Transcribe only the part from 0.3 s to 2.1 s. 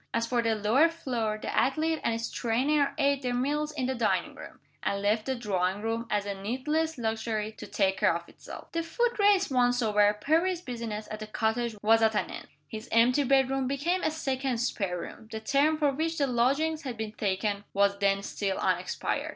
the lower floor, the athlete